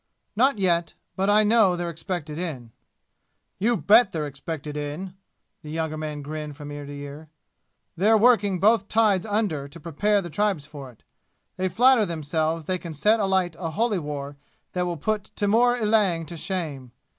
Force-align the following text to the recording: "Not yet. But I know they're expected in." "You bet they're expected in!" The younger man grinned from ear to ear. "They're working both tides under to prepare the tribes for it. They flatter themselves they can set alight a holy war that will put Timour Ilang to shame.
"Not 0.35 0.57
yet. 0.57 0.95
But 1.15 1.29
I 1.29 1.43
know 1.43 1.75
they're 1.75 1.87
expected 1.91 2.39
in." 2.39 2.71
"You 3.59 3.77
bet 3.77 4.11
they're 4.11 4.25
expected 4.25 4.75
in!" 4.75 5.13
The 5.61 5.69
younger 5.69 5.95
man 5.95 6.23
grinned 6.23 6.57
from 6.57 6.71
ear 6.71 6.87
to 6.87 6.91
ear. 6.97 7.29
"They're 7.95 8.17
working 8.17 8.59
both 8.59 8.87
tides 8.87 9.27
under 9.27 9.67
to 9.67 9.79
prepare 9.79 10.19
the 10.23 10.31
tribes 10.31 10.65
for 10.65 10.89
it. 10.89 11.03
They 11.55 11.69
flatter 11.69 12.07
themselves 12.07 12.65
they 12.65 12.79
can 12.79 12.95
set 12.95 13.19
alight 13.19 13.55
a 13.59 13.69
holy 13.69 13.99
war 13.99 14.37
that 14.73 14.87
will 14.87 14.97
put 14.97 15.29
Timour 15.35 15.77
Ilang 15.77 16.25
to 16.29 16.35
shame. 16.35 16.93